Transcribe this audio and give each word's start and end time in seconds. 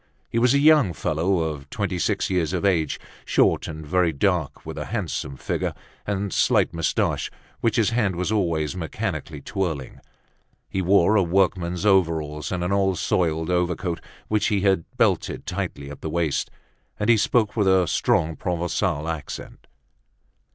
He 0.31 0.39
was 0.39 0.55
a 0.55 0.57
young 0.57 0.93
fellow 0.93 1.41
of 1.41 1.69
twenty 1.69 1.99
six 1.99 2.27
years 2.31 2.53
of 2.53 2.65
age, 2.65 2.99
short 3.23 3.67
and 3.67 3.85
very 3.85 4.11
dark, 4.11 4.65
with 4.65 4.75
a 4.79 4.85
handsome 4.85 5.37
figure, 5.37 5.75
and 6.07 6.33
slight 6.33 6.73
moustaches 6.73 7.29
which 7.59 7.75
his 7.75 7.91
hand 7.91 8.15
was 8.15 8.31
always 8.31 8.75
mechanically 8.75 9.41
twirling. 9.41 9.99
He 10.67 10.81
wore 10.81 11.15
a 11.15 11.21
workman's 11.21 11.85
overalls 11.85 12.51
and 12.51 12.63
an 12.63 12.71
old 12.71 12.97
soiled 12.97 13.51
overcoat, 13.51 14.01
which 14.27 14.47
he 14.47 14.61
had 14.61 14.85
belted 14.97 15.45
tightly 15.45 15.91
at 15.91 16.01
the 16.01 16.09
waist, 16.09 16.49
and 16.99 17.07
he 17.07 17.15
spoke 17.15 17.55
with 17.55 17.67
a 17.67 17.87
strong 17.87 18.35
Provencal 18.35 19.07
accent. 19.07 19.67